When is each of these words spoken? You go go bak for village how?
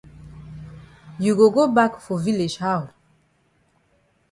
You 1.23 1.31
go 1.35 1.51
go 1.51 1.67
bak 1.67 1.99
for 2.01 2.17
village 2.17 2.57
how? 2.57 2.89